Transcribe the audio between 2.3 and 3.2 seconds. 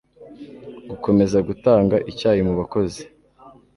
mubakozi